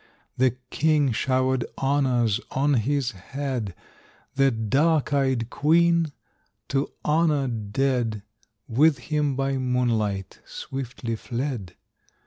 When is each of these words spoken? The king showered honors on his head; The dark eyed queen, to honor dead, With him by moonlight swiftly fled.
The 0.35 0.55
king 0.71 1.11
showered 1.11 1.63
honors 1.77 2.39
on 2.49 2.73
his 2.73 3.11
head; 3.11 3.75
The 4.33 4.49
dark 4.49 5.13
eyed 5.13 5.51
queen, 5.51 6.11
to 6.69 6.91
honor 7.05 7.47
dead, 7.47 8.23
With 8.67 8.97
him 8.97 9.35
by 9.35 9.57
moonlight 9.59 10.39
swiftly 10.43 11.15
fled. 11.15 11.75